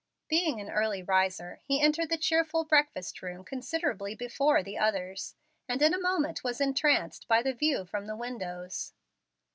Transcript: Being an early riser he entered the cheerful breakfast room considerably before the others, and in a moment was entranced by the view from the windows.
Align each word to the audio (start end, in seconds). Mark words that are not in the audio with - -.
Being 0.29 0.59
an 0.59 0.71
early 0.71 1.03
riser 1.03 1.59
he 1.63 1.79
entered 1.79 2.09
the 2.09 2.17
cheerful 2.17 2.63
breakfast 2.63 3.21
room 3.21 3.43
considerably 3.45 4.15
before 4.15 4.63
the 4.63 4.75
others, 4.75 5.35
and 5.69 5.79
in 5.79 5.93
a 5.93 5.99
moment 6.01 6.43
was 6.43 6.59
entranced 6.59 7.27
by 7.27 7.43
the 7.43 7.53
view 7.53 7.85
from 7.85 8.07
the 8.07 8.15
windows. 8.15 8.93